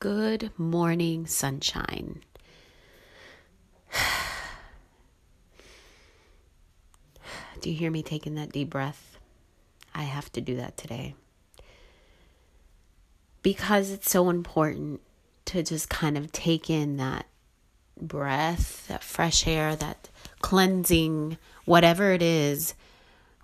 Good 0.00 0.50
morning, 0.56 1.26
sunshine. 1.26 2.22
Do 7.60 7.68
you 7.68 7.76
hear 7.76 7.90
me 7.90 8.02
taking 8.02 8.34
that 8.36 8.50
deep 8.50 8.70
breath? 8.70 9.18
I 9.94 10.04
have 10.04 10.32
to 10.32 10.40
do 10.40 10.56
that 10.56 10.78
today. 10.78 11.16
Because 13.42 13.90
it's 13.90 14.10
so 14.10 14.30
important 14.30 15.02
to 15.44 15.62
just 15.62 15.90
kind 15.90 16.16
of 16.16 16.32
take 16.32 16.70
in 16.70 16.96
that 16.96 17.26
breath, 18.00 18.88
that 18.88 19.04
fresh 19.04 19.46
air, 19.46 19.76
that 19.76 20.08
cleansing, 20.40 21.36
whatever 21.66 22.12
it 22.12 22.22
is, 22.22 22.74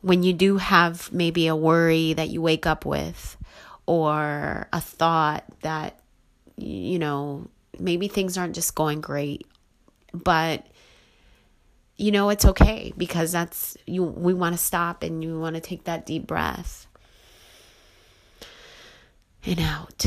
when 0.01 0.23
you 0.23 0.33
do 0.33 0.57
have 0.57 1.13
maybe 1.13 1.49
a 1.49 1.55
worry 1.55 2.15
that 2.15 2.31
you 2.31 2.41
wake 2.41 2.65
up 2.65 2.87
with 2.87 3.37
or 3.85 4.69
a 4.73 4.81
thought 4.81 5.45
that 5.61 6.01
you 6.57 6.99
know, 6.99 7.49
maybe 7.79 8.09
things 8.09 8.39
aren't 8.39 8.55
just 8.55 8.75
going 8.75 9.01
great, 9.01 9.47
but 10.13 10.67
you 11.97 12.13
know, 12.13 12.29
it's 12.29 12.45
okay 12.45 12.93
because 12.97 13.33
that's 13.33 13.77
you 13.87 14.05
we 14.05 14.35
want 14.35 14.55
to 14.55 14.63
stop 14.63 15.03
and 15.03 15.23
you 15.23 15.39
want 15.39 15.55
to 15.57 15.61
take 15.61 15.85
that 15.85 16.07
deep 16.07 16.27
breath. 16.27 16.87
And 19.45 19.61
out. 19.61 20.05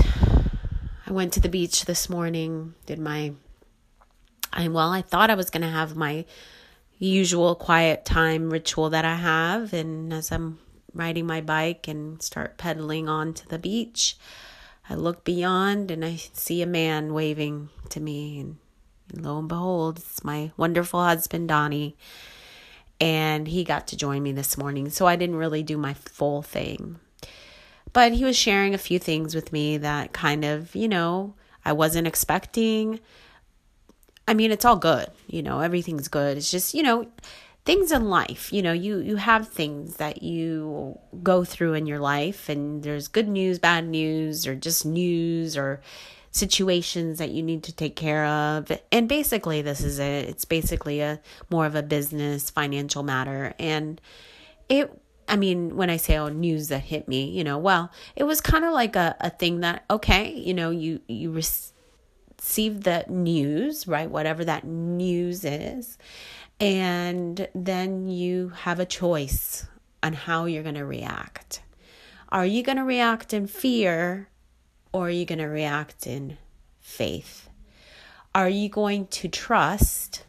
I 1.07 1.11
went 1.11 1.33
to 1.33 1.39
the 1.39 1.49
beach 1.49 1.85
this 1.85 2.09
morning, 2.09 2.75
did 2.85 2.99
my 2.99 3.33
I 4.53 4.67
well, 4.67 4.91
I 4.91 5.01
thought 5.01 5.29
I 5.29 5.35
was 5.35 5.49
going 5.49 5.61
to 5.61 5.69
have 5.69 5.95
my 5.95 6.25
usual 6.99 7.55
quiet 7.55 8.05
time 8.05 8.49
ritual 8.49 8.89
that 8.91 9.05
I 9.05 9.15
have 9.15 9.73
and 9.73 10.13
as 10.13 10.31
I'm 10.31 10.59
riding 10.93 11.25
my 11.25 11.41
bike 11.41 11.87
and 11.87 12.21
start 12.21 12.57
pedaling 12.57 13.07
onto 13.07 13.47
the 13.47 13.57
beach, 13.59 14.17
I 14.89 14.95
look 14.95 15.23
beyond 15.23 15.91
and 15.91 16.03
I 16.03 16.15
see 16.15 16.61
a 16.61 16.67
man 16.67 17.13
waving 17.13 17.69
to 17.89 17.99
me. 17.99 18.39
And 18.39 18.57
lo 19.13 19.39
and 19.39 19.47
behold, 19.47 19.99
it's 19.99 20.23
my 20.23 20.51
wonderful 20.57 21.03
husband, 21.03 21.47
Donnie. 21.47 21.95
And 22.99 23.47
he 23.47 23.63
got 23.63 23.87
to 23.87 23.97
join 23.97 24.23
me 24.23 24.31
this 24.31 24.57
morning. 24.57 24.89
So 24.89 25.07
I 25.07 25.15
didn't 25.15 25.35
really 25.35 25.63
do 25.63 25.77
my 25.77 25.93
full 25.93 26.41
thing. 26.41 26.99
But 27.93 28.13
he 28.13 28.25
was 28.25 28.35
sharing 28.35 28.73
a 28.73 28.79
few 28.79 28.99
things 28.99 29.33
with 29.33 29.51
me 29.51 29.77
that 29.77 30.13
kind 30.13 30.43
of, 30.43 30.75
you 30.75 30.87
know, 30.87 31.35
I 31.63 31.73
wasn't 31.73 32.07
expecting. 32.07 32.99
I 34.27 34.33
mean, 34.33 34.51
it's 34.51 34.65
all 34.65 34.75
good, 34.75 35.07
you 35.27 35.41
know, 35.41 35.59
everything's 35.59 36.07
good. 36.07 36.37
It's 36.37 36.51
just, 36.51 36.73
you 36.73 36.83
know, 36.83 37.07
things 37.65 37.91
in 37.91 38.09
life 38.09 38.51
you 38.51 38.61
know 38.61 38.71
you 38.71 38.99
you 38.99 39.17
have 39.17 39.47
things 39.47 39.97
that 39.97 40.23
you 40.23 40.97
go 41.21 41.43
through 41.43 41.73
in 41.73 41.85
your 41.85 41.99
life 41.99 42.49
and 42.49 42.83
there's 42.83 43.07
good 43.07 43.27
news 43.27 43.59
bad 43.59 43.85
news 43.85 44.47
or 44.47 44.55
just 44.55 44.85
news 44.85 45.57
or 45.57 45.81
situations 46.31 47.17
that 47.19 47.31
you 47.31 47.41
need 47.41 47.63
to 47.63 47.73
take 47.73 47.95
care 47.95 48.25
of. 48.25 48.71
And 48.91 49.07
basically 49.07 49.61
this 49.61 49.81
is 49.81 49.99
it. 49.99 50.29
It's 50.29 50.45
basically 50.45 51.01
a 51.01 51.19
more 51.49 51.65
of 51.65 51.75
a 51.75 51.83
business 51.83 52.49
financial 52.49 53.03
matter. 53.03 53.53
And 53.59 53.99
it 54.67 54.91
I 55.27 55.35
mean, 55.35 55.75
when 55.75 55.91
I 55.91 55.97
say 55.97 56.17
oh 56.17 56.29
news 56.29 56.69
that 56.69 56.79
hit 56.79 57.07
me, 57.07 57.29
you 57.29 57.43
know, 57.43 57.59
well, 57.59 57.91
it 58.15 58.23
was 58.23 58.41
kind 58.41 58.65
of 58.65 58.73
like 58.73 58.95
a, 58.95 59.15
a 59.19 59.29
thing 59.29 59.59
that 59.59 59.85
okay, 59.89 60.33
you 60.33 60.53
know, 60.53 60.71
you 60.71 61.01
you 61.07 61.31
receive 62.39 62.83
the 62.83 63.05
news, 63.07 63.87
right? 63.87 64.09
Whatever 64.09 64.45
that 64.45 64.63
news 64.63 65.43
is, 65.43 65.97
and 66.59 67.47
then 67.53 68.07
you 68.07 68.49
have 68.49 68.79
a 68.79 68.85
choice 68.85 69.67
on 70.01 70.13
how 70.13 70.45
you're 70.45 70.63
going 70.63 70.75
to 70.75 70.85
react. 70.85 71.61
Are 72.29 72.45
you 72.45 72.63
going 72.63 72.77
to 72.77 72.83
react 72.83 73.33
in 73.33 73.47
fear 73.47 74.29
or 74.91 75.07
are 75.07 75.11
you 75.11 75.25
going 75.25 75.39
to 75.39 75.45
react 75.45 76.07
in 76.07 76.37
faith? 76.79 77.49
Are 78.35 78.49
you 78.49 78.69
going 78.69 79.07
to 79.07 79.27
trust 79.27 80.25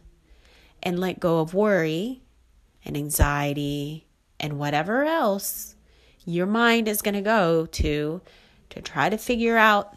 and 0.81 0.99
let 0.99 1.19
go 1.19 1.39
of 1.39 1.53
worry 1.53 2.21
and 2.83 2.97
anxiety 2.97 4.07
and 4.39 4.57
whatever 4.57 5.03
else 5.05 5.75
your 6.25 6.47
mind 6.47 6.87
is 6.87 7.01
going 7.01 7.13
to 7.13 7.21
go 7.21 7.65
to 7.67 8.21
to 8.69 8.81
try 8.81 9.09
to 9.09 9.17
figure 9.17 9.57
out 9.57 9.95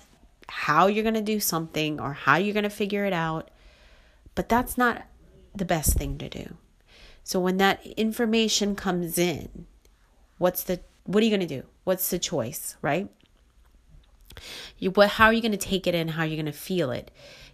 how 0.48 0.86
you're 0.86 1.02
going 1.02 1.14
to 1.14 1.22
do 1.22 1.40
something 1.40 2.00
or 2.00 2.12
how 2.12 2.36
you're 2.36 2.54
going 2.54 2.64
to 2.64 2.70
figure 2.70 3.04
it 3.04 3.12
out? 3.12 3.50
But 4.34 4.48
that's 4.48 4.76
not 4.76 5.02
the 5.54 5.64
best 5.64 5.94
thing 5.94 6.18
to 6.18 6.28
do. 6.28 6.56
So 7.22 7.40
when 7.40 7.56
that 7.56 7.84
information 7.86 8.76
comes 8.76 9.18
in, 9.18 9.66
what's 10.38 10.62
the 10.62 10.80
what 11.04 11.22
are 11.22 11.26
you 11.26 11.30
going 11.30 11.46
to 11.46 11.60
do? 11.60 11.66
What's 11.84 12.08
the 12.10 12.18
choice, 12.18 12.76
right? 12.82 13.08
You 14.78 14.90
what 14.90 15.10
how 15.10 15.26
are 15.26 15.32
you 15.32 15.40
going 15.40 15.52
to 15.52 15.58
take 15.58 15.86
it 15.86 15.94
in? 15.94 16.08
How 16.08 16.22
are 16.22 16.26
you 16.26 16.36
going 16.36 16.46
to 16.46 16.52
feel 16.52 16.90
it? 16.90 17.10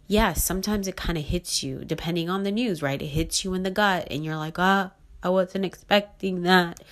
Yes, 0.07 0.43
sometimes 0.43 0.89
it 0.89 0.97
kind 0.97 1.17
of 1.17 1.25
hits 1.25 1.63
you 1.63 1.85
depending 1.85 2.29
on 2.29 2.43
the 2.43 2.51
news, 2.51 2.83
right? 2.83 3.01
It 3.01 3.07
hits 3.07 3.45
you 3.45 3.55
in 3.55 3.63
the 3.63 3.71
gut 3.71 4.09
and 4.11 4.25
you're 4.25 4.37
like, 4.37 4.59
"Ah, 4.59 4.91
oh, 4.93 4.97
I 5.23 5.29
wasn't 5.29 5.65
expecting 5.65 6.43
that." 6.43 6.83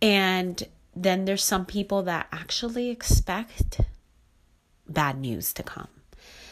And 0.00 0.62
then 0.96 1.24
there's 1.24 1.44
some 1.44 1.64
people 1.64 2.02
that 2.02 2.26
actually 2.32 2.90
expect 2.90 3.80
bad 4.92 5.18
news 5.18 5.52
to 5.54 5.62
come. 5.62 5.88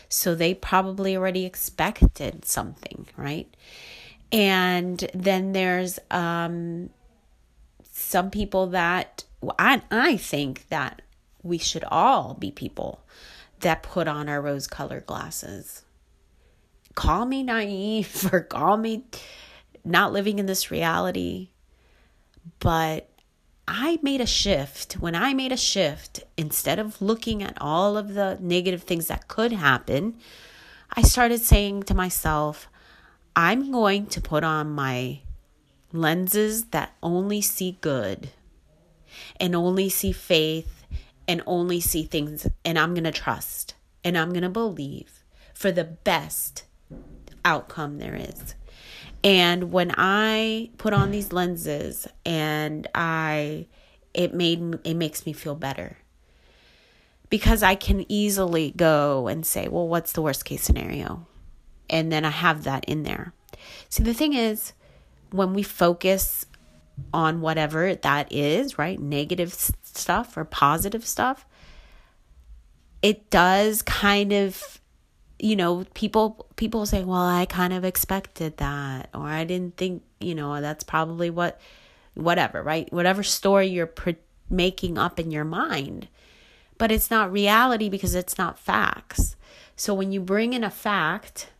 So 0.08 0.34
they 0.34 0.54
probably 0.54 1.16
already 1.16 1.46
expected 1.46 2.44
something, 2.44 3.06
right? 3.16 3.54
And 4.32 5.08
then 5.14 5.52
there's 5.52 5.98
um, 6.10 6.90
some 7.92 8.30
people 8.30 8.68
that 8.68 9.24
I, 9.58 9.82
I 9.90 10.16
think 10.16 10.68
that 10.68 11.02
we 11.42 11.58
should 11.58 11.84
all 11.84 12.34
be 12.34 12.50
people 12.50 13.00
that 13.60 13.82
put 13.82 14.08
on 14.08 14.28
our 14.28 14.40
rose 14.40 14.66
colored 14.66 15.06
glasses. 15.06 15.82
Call 16.94 17.26
me 17.26 17.42
naive 17.42 18.28
or 18.32 18.40
call 18.40 18.76
me 18.76 19.04
not 19.84 20.12
living 20.12 20.38
in 20.38 20.46
this 20.46 20.70
reality, 20.70 21.50
but 22.58 23.09
I 23.66 23.98
made 24.02 24.20
a 24.20 24.26
shift. 24.26 24.94
When 24.94 25.14
I 25.14 25.34
made 25.34 25.52
a 25.52 25.56
shift, 25.56 26.24
instead 26.36 26.78
of 26.78 27.00
looking 27.00 27.42
at 27.42 27.56
all 27.60 27.96
of 27.96 28.14
the 28.14 28.38
negative 28.40 28.82
things 28.82 29.06
that 29.08 29.28
could 29.28 29.52
happen, 29.52 30.16
I 30.92 31.02
started 31.02 31.40
saying 31.40 31.84
to 31.84 31.94
myself, 31.94 32.68
I'm 33.36 33.70
going 33.70 34.06
to 34.06 34.20
put 34.20 34.42
on 34.42 34.70
my 34.70 35.20
lenses 35.92 36.66
that 36.66 36.94
only 37.02 37.40
see 37.40 37.78
good 37.80 38.30
and 39.38 39.54
only 39.54 39.88
see 39.88 40.12
faith 40.12 40.84
and 41.28 41.42
only 41.46 41.80
see 41.80 42.02
things, 42.02 42.46
and 42.64 42.78
I'm 42.78 42.92
going 42.92 43.04
to 43.04 43.12
trust 43.12 43.74
and 44.02 44.16
I'm 44.18 44.30
going 44.30 44.42
to 44.42 44.48
believe 44.48 45.22
for 45.54 45.70
the 45.70 45.84
best 45.84 46.64
outcome 47.44 47.98
there 47.98 48.16
is. 48.16 48.54
And 49.22 49.70
when 49.72 49.94
I 49.96 50.70
put 50.78 50.92
on 50.92 51.10
these 51.10 51.32
lenses 51.32 52.08
and 52.24 52.86
I 52.94 53.66
it 54.14 54.34
made 54.34 54.78
it 54.84 54.94
makes 54.94 55.26
me 55.26 55.32
feel 55.32 55.54
better. 55.54 55.98
Because 57.28 57.62
I 57.62 57.76
can 57.76 58.04
easily 58.10 58.72
go 58.76 59.28
and 59.28 59.46
say, 59.46 59.68
well, 59.68 59.86
what's 59.86 60.12
the 60.12 60.22
worst 60.22 60.44
case 60.44 60.62
scenario? 60.62 61.28
And 61.88 62.10
then 62.10 62.24
I 62.24 62.30
have 62.30 62.64
that 62.64 62.84
in 62.86 63.04
there. 63.04 63.32
See, 63.88 64.02
the 64.02 64.14
thing 64.14 64.32
is, 64.32 64.72
when 65.30 65.54
we 65.54 65.62
focus 65.62 66.46
on 67.14 67.40
whatever 67.40 67.94
that 67.94 68.32
is, 68.32 68.78
right? 68.78 68.98
Negative 68.98 69.52
stuff 69.54 70.36
or 70.36 70.44
positive 70.44 71.06
stuff, 71.06 71.46
it 73.00 73.30
does 73.30 73.82
kind 73.82 74.32
of 74.32 74.80
you 75.38 75.56
know 75.56 75.84
people 75.94 76.46
people 76.60 76.86
say 76.86 77.02
well 77.02 77.26
i 77.26 77.44
kind 77.46 77.72
of 77.72 77.84
expected 77.84 78.56
that 78.58 79.08
or 79.14 79.26
i 79.26 79.42
didn't 79.44 79.76
think 79.76 80.02
you 80.20 80.34
know 80.34 80.60
that's 80.60 80.84
probably 80.84 81.30
what 81.30 81.60
whatever 82.14 82.62
right? 82.62 82.92
Whatever 82.92 83.22
story 83.22 83.66
you're 83.66 83.86
pre- 83.86 84.16
making 84.48 84.98
up 84.98 85.18
in 85.18 85.30
your 85.30 85.44
mind. 85.44 86.08
But 86.78 86.90
it's 86.90 87.10
not 87.10 87.32
reality 87.32 87.88
because 87.88 88.14
it's 88.14 88.38
not 88.38 88.58
facts. 88.58 89.36
So 89.76 89.94
when 89.94 90.12
you 90.12 90.20
bring 90.20 90.52
in 90.52 90.64
a 90.64 90.70
fact 90.70 91.50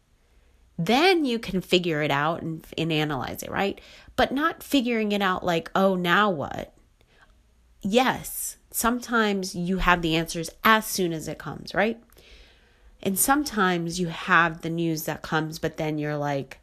then 0.83 1.27
you 1.27 1.39
can 1.39 1.61
figure 1.61 2.01
it 2.03 2.11
out 2.11 2.41
and, 2.41 2.67
and 2.79 2.91
analyze 2.91 3.43
it 3.43 3.51
right? 3.51 3.81
But 4.17 4.33
not 4.33 4.63
figuring 4.63 5.13
it 5.13 5.23
out 5.23 5.45
like 5.45 5.71
oh 5.75 5.95
now 5.95 6.31
what? 6.31 6.73
Yes, 7.83 8.57
sometimes 8.71 9.55
you 9.55 9.79
have 9.79 10.03
the 10.03 10.17
answers 10.17 10.51
as 10.65 10.87
soon 10.87 11.13
as 11.13 11.29
it 11.29 11.39
comes, 11.39 11.75
right? 11.75 11.99
And 13.03 13.19
sometimes 13.19 13.99
you 13.99 14.09
have 14.09 14.61
the 14.61 14.71
news 14.71 15.05
that 15.05 15.23
comes, 15.23 15.59
but 15.59 15.77
then 15.77 15.99
you're 15.99 16.17
like, 16.17 16.59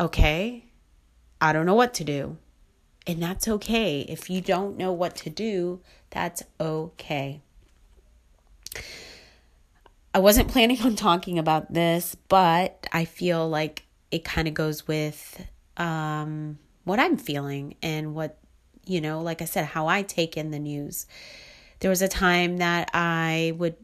okay, 0.00 0.64
I 1.40 1.52
don't 1.52 1.66
know 1.66 1.74
what 1.74 1.94
to 1.94 2.04
do. 2.04 2.38
And 3.06 3.22
that's 3.22 3.46
okay. 3.46 4.00
If 4.08 4.30
you 4.30 4.40
don't 4.40 4.78
know 4.78 4.92
what 4.92 5.14
to 5.16 5.30
do, 5.30 5.80
that's 6.10 6.42
okay. 6.58 7.42
I 10.14 10.20
wasn't 10.20 10.48
planning 10.48 10.80
on 10.82 10.96
talking 10.96 11.38
about 11.38 11.72
this, 11.72 12.16
but 12.28 12.86
I 12.92 13.04
feel 13.04 13.48
like 13.48 13.84
it 14.10 14.24
kind 14.24 14.48
of 14.48 14.54
goes 14.54 14.86
with 14.86 15.44
um, 15.76 16.58
what 16.84 17.00
I'm 17.00 17.16
feeling 17.16 17.74
and 17.82 18.14
what, 18.14 18.38
you 18.86 19.00
know, 19.00 19.20
like 19.20 19.42
I 19.42 19.44
said, 19.44 19.66
how 19.66 19.86
I 19.88 20.02
take 20.02 20.36
in 20.36 20.50
the 20.50 20.58
news. 20.58 21.06
There 21.80 21.90
was 21.90 22.00
a 22.00 22.08
time 22.08 22.58
that 22.58 22.90
I 22.94 23.54
would, 23.58 23.76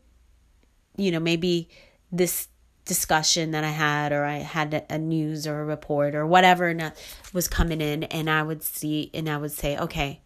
you 1.01 1.11
know, 1.11 1.21
maybe 1.21 1.69
this 2.13 2.49
discussion 2.85 3.53
that 3.53 3.65
I 3.65 3.71
had, 3.71 4.13
or 4.13 4.25
I 4.25 4.39
had 4.39 4.85
a 4.91 4.99
news 4.99 5.47
or 5.47 5.61
a 5.61 5.65
report 5.65 6.15
or 6.15 6.27
whatever 6.27 6.93
was 7.33 7.49
coming 7.49 7.81
in, 7.81 8.05
and 8.05 8.29
I 8.29 8.43
would 8.43 8.63
see 8.63 9.11
and 9.15 9.29
I 9.29 9.37
would 9.37 9.53
say, 9.53 9.79
okay, 9.79 10.21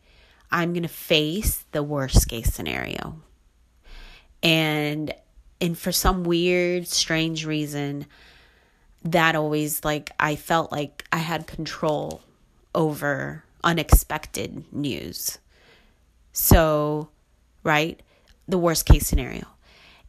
I'm 0.51 0.73
going 0.73 0.83
to 0.83 0.89
face 0.89 1.65
the 1.73 1.83
worst 1.83 2.29
case 2.29 2.53
scenario. 2.53 3.21
And 4.43 5.15
and 5.61 5.79
for 5.79 5.93
some 5.93 6.25
weird 6.25 6.87
strange 6.87 7.47
reason 7.47 8.07
that 9.05 9.37
always 9.37 9.85
like 9.85 10.13
I 10.19 10.37
felt 10.37 10.73
like 10.73 11.05
I 11.13 11.19
had 11.19 11.47
control 11.47 12.23
over 12.75 13.45
unexpected 13.63 14.65
news. 14.73 15.39
So, 16.33 17.09
right? 17.63 18.01
The 18.49 18.59
worst 18.59 18.87
case 18.87 19.07
scenario. 19.07 19.47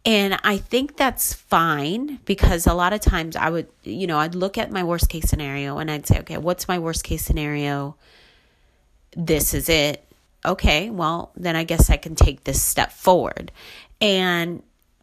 And 0.06 0.40
I 0.44 0.58
think 0.58 0.98
that's 0.98 1.34
fine 1.34 2.20
because 2.26 2.68
a 2.68 2.76
lot 2.76 2.94
of 2.94 3.02
times 3.02 3.36
I 3.36 3.50
would, 3.50 3.68
you 3.84 4.06
know, 4.06 4.20
I'd 4.20 4.36
look 4.36 4.56
at 4.58 4.72
my 4.72 4.84
worst 4.84 5.10
case 5.10 5.28
scenario 5.28 5.80
and 5.80 5.90
I'd 5.90 6.06
say, 6.06 6.20
okay, 6.20 6.38
what's 6.38 6.68
my 6.68 6.78
worst 6.78 7.04
case 7.04 7.26
scenario? 7.26 7.96
This 9.18 9.56
is 9.56 9.68
it. 9.68 10.04
Okay, 10.46 10.92
well, 10.92 11.32
then 11.36 11.56
I 11.56 11.64
guess 11.64 11.90
I 11.90 11.98
can 11.98 12.14
take 12.14 12.44
this 12.44 12.62
step 12.62 12.92
forward. 12.92 13.52
And 14.00 14.62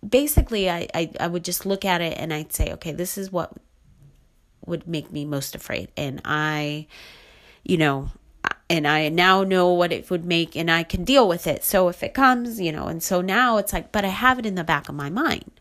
basically, 0.08 0.70
I, 0.70 0.86
I, 0.94 1.10
I 1.18 1.26
would 1.26 1.42
just 1.42 1.66
look 1.66 1.84
at 1.84 2.00
it 2.00 2.16
and 2.16 2.32
I'd 2.32 2.52
say, 2.52 2.72
okay, 2.74 2.92
this 2.92 3.18
is 3.18 3.32
what 3.32 3.52
would 4.64 4.86
make 4.86 5.10
me 5.10 5.24
most 5.24 5.56
afraid. 5.56 5.90
And 5.96 6.20
I, 6.24 6.86
you 7.64 7.76
know, 7.76 8.10
and 8.72 8.88
I 8.88 9.10
now 9.10 9.44
know 9.44 9.70
what 9.70 9.92
it 9.92 10.08
would 10.08 10.24
make 10.24 10.56
and 10.56 10.70
I 10.70 10.82
can 10.82 11.04
deal 11.04 11.28
with 11.28 11.46
it. 11.46 11.62
So 11.62 11.88
if 11.88 12.02
it 12.02 12.14
comes, 12.14 12.58
you 12.58 12.72
know, 12.72 12.86
and 12.86 13.02
so 13.02 13.20
now 13.20 13.58
it's 13.58 13.70
like, 13.70 13.92
but 13.92 14.02
I 14.02 14.08
have 14.08 14.38
it 14.38 14.46
in 14.46 14.54
the 14.54 14.64
back 14.64 14.88
of 14.88 14.94
my 14.94 15.10
mind. 15.10 15.60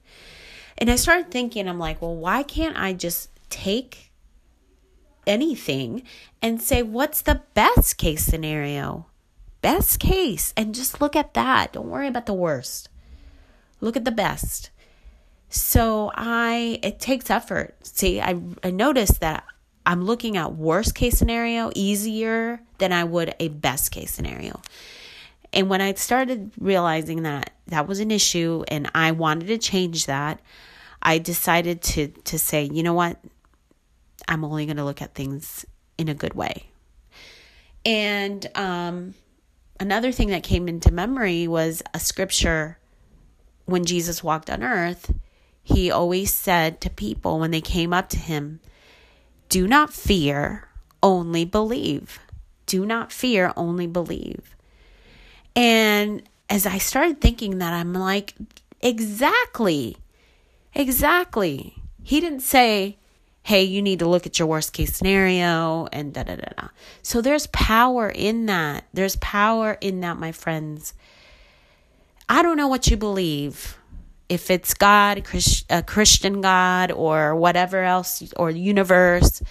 And 0.78 0.90
I 0.90 0.96
started 0.96 1.30
thinking, 1.30 1.68
I'm 1.68 1.78
like, 1.78 2.02
well, 2.02 2.16
why 2.16 2.42
can't 2.42 2.78
I 2.78 2.94
just 2.94 3.30
take 3.50 4.14
anything 5.28 6.04
and 6.42 6.62
say, 6.62 6.84
what's 6.84 7.22
the 7.22 7.42
best 7.54 7.98
case 7.98 8.24
scenario? 8.24 9.08
Best 9.62 10.00
case. 10.00 10.54
And 10.56 10.74
just 10.74 11.02
look 11.02 11.18
at 11.18 11.34
that. 11.34 11.74
Don't 11.74 11.90
worry 11.90 12.08
about 12.08 12.28
the 12.28 12.34
worst. 12.34 12.88
Look 13.82 13.98
at 13.98 14.06
the 14.06 14.12
best. 14.12 14.70
So 15.50 16.14
I, 16.16 16.80
it 16.82 17.02
takes 17.02 17.30
effort. 17.30 17.76
See, 17.86 18.22
I, 18.22 18.40
I 18.64 18.72
noticed 18.72 19.20
that 19.20 19.44
I'm 19.86 20.04
looking 20.04 20.38
at 20.38 20.56
worst 20.56 20.96
case 20.96 21.18
scenario 21.18 21.72
easier 21.76 22.62
than 22.78 22.94
I 22.94 23.04
would 23.04 23.34
a 23.40 23.48
best 23.48 23.92
case 23.92 24.12
scenario. 24.12 24.62
And 25.54 25.70
when 25.70 25.82
I 25.82 25.94
started 25.94 26.52
realizing 26.60 27.24
that 27.24 27.52
that 27.68 27.88
was 27.88 28.00
an 28.00 28.12
issue 28.12 28.64
and 28.68 28.90
I 28.96 29.12
wanted 29.12 29.48
to 29.48 29.58
change 29.58 30.06
that, 30.06 30.40
I 31.02 31.18
decided 31.18 31.82
to 31.82 32.08
to 32.08 32.40
say, 32.40 32.70
you 32.72 32.84
know 32.84 32.94
what? 32.94 33.20
I'm 34.28 34.46
only 34.46 34.66
going 34.66 34.78
to 34.78 34.86
look 34.86 35.02
at 35.02 35.16
things 35.16 35.66
in 35.98 36.08
a 36.08 36.14
good 36.14 36.34
way. 36.36 36.68
And 37.84 38.48
um, 38.56 39.16
another 39.80 40.12
thing 40.12 40.30
that 40.30 40.44
came 40.44 40.68
into 40.68 40.92
memory 40.94 41.48
was 41.48 41.82
a 41.94 42.00
scripture 42.00 42.78
when 43.66 43.86
Jesus 43.86 44.24
walked 44.24 44.50
on 44.50 44.64
earth. 44.64 45.14
He 45.64 45.92
always 45.92 46.34
said 46.34 46.82
to 46.82 46.90
people 46.90 47.40
when 47.40 47.52
they 47.52 47.62
came 47.62 47.94
up 47.94 48.10
to 48.10 48.18
him, 48.18 48.60
do 49.52 49.68
not 49.68 49.94
fear, 49.94 50.70
only 51.04 51.44
believe. 51.44 52.20
Do 52.68 52.86
not 52.86 53.12
fear, 53.12 53.52
only 53.58 53.86
believe. 53.86 54.56
And 55.58 56.24
as 56.50 56.66
I 56.66 56.78
started 56.78 57.20
thinking 57.20 57.58
that, 57.58 57.74
I'm 57.74 57.94
like, 57.94 58.34
exactly, 58.80 59.98
exactly. 60.74 61.76
He 62.02 62.22
didn't 62.22 62.40
say, 62.40 62.98
hey, 63.44 63.62
you 63.64 63.82
need 63.82 64.00
to 64.00 64.08
look 64.08 64.26
at 64.26 64.40
your 64.40 64.48
worst 64.48 64.72
case 64.72 64.96
scenario 64.96 65.86
and 65.92 66.14
da 66.14 66.24
da 66.24 66.36
da 66.38 66.48
da. 66.58 66.68
So 67.02 67.20
there's 67.20 67.48
power 67.48 68.08
in 68.08 68.46
that. 68.46 68.86
There's 68.94 69.18
power 69.18 69.78
in 69.82 70.00
that, 70.00 70.16
my 70.18 70.32
friends. 70.32 70.94
I 72.30 72.42
don't 72.42 72.56
know 72.56 72.70
what 72.70 72.90
you 72.90 72.96
believe 72.96 73.78
if 74.32 74.50
it's 74.50 74.74
God, 74.74 75.28
a 75.70 75.84
Christian 75.84 76.40
God, 76.40 76.90
or 76.90 77.36
whatever 77.36 77.84
else, 77.84 78.24
or 78.38 78.50
universe. 78.50 79.42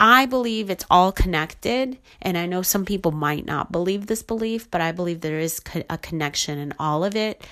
I 0.00 0.24
believe 0.24 0.70
it's 0.70 0.86
all 0.90 1.12
connected. 1.12 1.98
And 2.22 2.38
I 2.38 2.46
know 2.46 2.62
some 2.62 2.86
people 2.86 3.12
might 3.12 3.44
not 3.44 3.70
believe 3.70 4.06
this 4.06 4.22
belief, 4.22 4.70
but 4.70 4.80
I 4.80 4.92
believe 4.92 5.20
there 5.20 5.38
is 5.38 5.60
a 5.90 5.98
connection 5.98 6.58
in 6.58 6.72
all 6.78 7.04
of 7.04 7.16
it. 7.16 7.46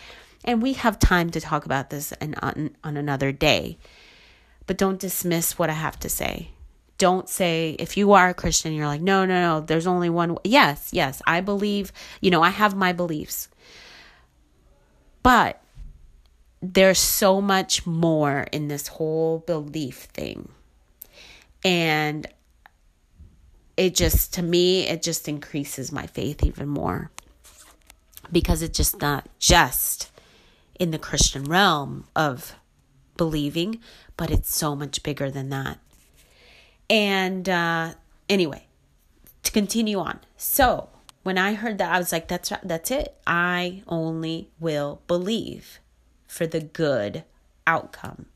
And 0.46 0.62
we 0.62 0.72
have 0.72 0.98
time 0.98 1.28
to 1.32 1.42
talk 1.42 1.66
about 1.66 1.90
this 1.90 2.14
on, 2.22 2.70
on 2.82 2.96
another 2.96 3.32
day. 3.32 3.76
But 4.66 4.78
don't 4.78 4.98
dismiss 4.98 5.58
what 5.58 5.68
I 5.68 5.74
have 5.74 6.00
to 6.00 6.08
say. 6.08 6.52
Don't 6.96 7.28
say, 7.28 7.76
if 7.78 7.98
you 7.98 8.12
are 8.12 8.30
a 8.30 8.34
Christian, 8.34 8.72
you're 8.72 8.86
like, 8.86 9.02
no, 9.02 9.26
no, 9.26 9.42
no, 9.42 9.60
there's 9.60 9.86
only 9.86 10.08
one. 10.08 10.38
Yes, 10.42 10.88
yes, 10.90 11.20
I 11.26 11.42
believe, 11.42 11.92
you 12.22 12.30
know, 12.30 12.42
I 12.42 12.48
have 12.48 12.74
my 12.74 12.94
beliefs. 12.94 13.48
But 15.22 15.60
there's 16.62 16.98
so 16.98 17.40
much 17.40 17.86
more 17.86 18.46
in 18.52 18.68
this 18.68 18.88
whole 18.88 19.40
belief 19.40 20.08
thing. 20.12 20.50
And 21.64 22.26
it 23.76 23.94
just, 23.94 24.34
to 24.34 24.42
me, 24.42 24.86
it 24.86 25.02
just 25.02 25.28
increases 25.28 25.92
my 25.92 26.06
faith 26.06 26.42
even 26.44 26.68
more 26.68 27.10
because 28.32 28.62
it's 28.62 28.76
just 28.76 29.00
not 29.00 29.28
just 29.38 30.10
in 30.78 30.90
the 30.90 30.98
Christian 30.98 31.44
realm 31.44 32.04
of 32.14 32.54
believing, 33.16 33.80
but 34.16 34.30
it's 34.30 34.54
so 34.54 34.74
much 34.74 35.02
bigger 35.02 35.30
than 35.30 35.50
that. 35.50 35.78
And 36.88 37.48
uh, 37.48 37.94
anyway, 38.28 38.66
to 39.42 39.52
continue 39.52 39.98
on. 39.98 40.20
So 40.36 40.88
when 41.22 41.38
I 41.38 41.54
heard 41.54 41.78
that, 41.78 41.92
I 41.92 41.98
was 41.98 42.12
like, 42.12 42.28
that's 42.28 42.52
that's 42.62 42.90
it. 42.90 43.16
I 43.26 43.82
only 43.88 44.50
will 44.60 45.02
believe 45.06 45.80
for 46.26 46.46
the 46.46 46.60
good 46.60 47.24
outcome. 47.66 48.26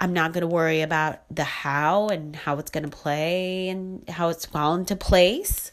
I'm 0.00 0.14
not 0.14 0.32
going 0.32 0.40
to 0.40 0.46
worry 0.46 0.80
about 0.80 1.20
the 1.30 1.44
how 1.44 2.08
and 2.08 2.34
how 2.34 2.58
it's 2.58 2.70
going 2.70 2.88
to 2.88 2.96
play 2.96 3.68
and 3.68 4.08
how 4.08 4.30
it's 4.30 4.46
fallen 4.46 4.80
into 4.80 4.96
place. 4.96 5.72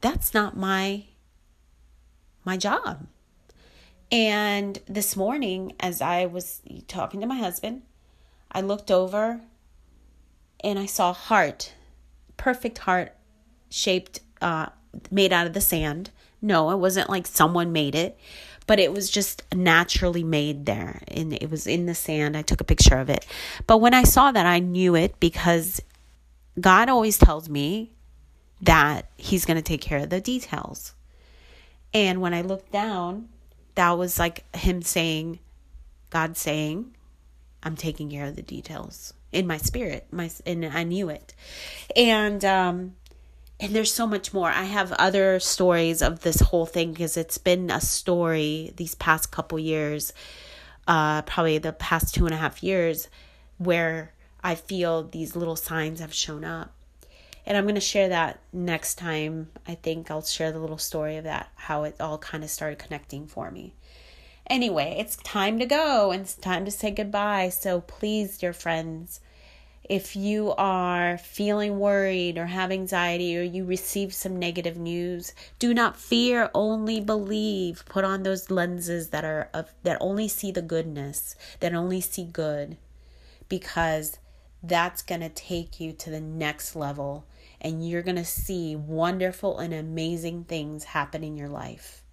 That's 0.00 0.34
not 0.34 0.56
my 0.56 1.04
my 2.44 2.56
job. 2.56 3.06
And 4.10 4.80
this 4.86 5.14
morning 5.14 5.74
as 5.78 6.00
I 6.00 6.26
was 6.26 6.60
talking 6.88 7.20
to 7.20 7.26
my 7.26 7.36
husband, 7.36 7.82
I 8.50 8.62
looked 8.62 8.90
over 8.90 9.40
and 10.64 10.78
I 10.78 10.86
saw 10.86 11.12
heart, 11.12 11.74
perfect 12.36 12.78
heart 12.78 13.14
shaped 13.68 14.20
uh 14.42 14.70
made 15.12 15.32
out 15.32 15.46
of 15.46 15.52
the 15.52 15.60
sand. 15.60 16.10
No, 16.42 16.70
it 16.72 16.78
wasn't 16.78 17.08
like 17.08 17.28
someone 17.28 17.70
made 17.70 17.94
it 17.94 18.18
but 18.70 18.78
it 18.78 18.92
was 18.92 19.10
just 19.10 19.42
naturally 19.52 20.22
made 20.22 20.64
there 20.64 21.02
and 21.08 21.32
it 21.32 21.50
was 21.50 21.66
in 21.66 21.86
the 21.86 21.94
sand. 21.96 22.36
I 22.36 22.42
took 22.42 22.60
a 22.60 22.64
picture 22.64 22.98
of 22.98 23.10
it. 23.10 23.26
But 23.66 23.78
when 23.78 23.94
I 23.94 24.04
saw 24.04 24.30
that, 24.30 24.46
I 24.46 24.60
knew 24.60 24.94
it 24.94 25.18
because 25.18 25.82
God 26.60 26.88
always 26.88 27.18
tells 27.18 27.48
me 27.48 27.90
that 28.60 29.10
He's 29.16 29.44
going 29.44 29.56
to 29.56 29.62
take 29.62 29.80
care 29.80 29.98
of 29.98 30.10
the 30.10 30.20
details. 30.20 30.94
And 31.92 32.20
when 32.20 32.32
I 32.32 32.42
looked 32.42 32.70
down, 32.70 33.30
that 33.74 33.90
was 33.98 34.20
like 34.20 34.44
Him 34.54 34.82
saying, 34.82 35.40
God 36.10 36.36
saying, 36.36 36.94
I'm 37.64 37.74
taking 37.74 38.08
care 38.08 38.26
of 38.26 38.36
the 38.36 38.42
details 38.42 39.14
in 39.32 39.48
my 39.48 39.56
spirit. 39.56 40.06
My 40.12 40.30
and 40.46 40.64
I 40.64 40.84
knew 40.84 41.08
it. 41.08 41.34
And 41.96 42.44
um 42.44 42.94
and 43.60 43.74
there's 43.74 43.92
so 43.92 44.06
much 44.06 44.32
more. 44.32 44.48
I 44.48 44.64
have 44.64 44.90
other 44.92 45.38
stories 45.38 46.00
of 46.00 46.20
this 46.20 46.40
whole 46.40 46.66
thing 46.66 46.92
because 46.92 47.16
it's 47.16 47.38
been 47.38 47.70
a 47.70 47.80
story 47.80 48.72
these 48.76 48.94
past 48.94 49.30
couple 49.30 49.58
years, 49.58 50.12
uh, 50.88 51.22
probably 51.22 51.58
the 51.58 51.74
past 51.74 52.14
two 52.14 52.24
and 52.24 52.34
a 52.34 52.38
half 52.38 52.62
years, 52.62 53.08
where 53.58 54.14
I 54.42 54.54
feel 54.54 55.02
these 55.02 55.36
little 55.36 55.56
signs 55.56 56.00
have 56.00 56.14
shown 56.14 56.42
up. 56.42 56.72
And 57.44 57.56
I'm 57.56 57.64
going 57.64 57.74
to 57.74 57.80
share 57.80 58.08
that 58.08 58.40
next 58.52 58.94
time. 58.94 59.50
I 59.66 59.74
think 59.74 60.10
I'll 60.10 60.22
share 60.22 60.52
the 60.52 60.58
little 60.58 60.78
story 60.78 61.16
of 61.16 61.24
that, 61.24 61.50
how 61.56 61.84
it 61.84 61.96
all 62.00 62.18
kind 62.18 62.42
of 62.42 62.50
started 62.50 62.78
connecting 62.78 63.26
for 63.26 63.50
me. 63.50 63.74
Anyway, 64.46 64.96
it's 64.98 65.16
time 65.16 65.58
to 65.58 65.66
go 65.66 66.10
and 66.10 66.22
it's 66.22 66.34
time 66.34 66.64
to 66.64 66.70
say 66.70 66.90
goodbye. 66.90 67.50
So 67.50 67.82
please, 67.82 68.38
dear 68.38 68.52
friends, 68.52 69.20
if 69.90 70.14
you 70.14 70.54
are 70.56 71.18
feeling 71.18 71.80
worried 71.80 72.38
or 72.38 72.46
have 72.46 72.70
anxiety 72.70 73.36
or 73.36 73.42
you 73.42 73.64
receive 73.64 74.14
some 74.14 74.38
negative 74.38 74.76
news, 74.76 75.34
do 75.58 75.74
not 75.74 75.96
fear, 75.96 76.48
only 76.54 77.00
believe. 77.00 77.84
Put 77.86 78.04
on 78.04 78.22
those 78.22 78.52
lenses 78.52 79.08
that 79.08 79.24
are 79.24 79.50
of 79.52 79.74
that 79.82 79.98
only 80.00 80.28
see 80.28 80.52
the 80.52 80.62
goodness, 80.62 81.34
that 81.58 81.74
only 81.74 82.00
see 82.00 82.22
good 82.22 82.76
because 83.48 84.20
that's 84.62 85.02
going 85.02 85.22
to 85.22 85.28
take 85.28 85.80
you 85.80 85.92
to 85.94 86.08
the 86.08 86.20
next 86.20 86.76
level 86.76 87.26
and 87.60 87.86
you're 87.86 88.02
going 88.02 88.14
to 88.14 88.24
see 88.24 88.76
wonderful 88.76 89.58
and 89.58 89.74
amazing 89.74 90.44
things 90.44 90.84
happen 90.84 91.24
in 91.24 91.36
your 91.36 91.48
life. 91.48 92.04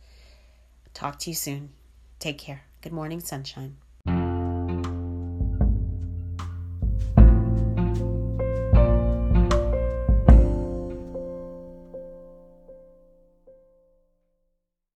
Talk 0.96 1.20
to 1.20 1.30
you 1.30 1.36
soon. 1.36 1.70
Take 2.18 2.40
care. 2.40 2.64
Good 2.82 2.92
morning, 2.92 3.20
sunshine. 3.20 3.78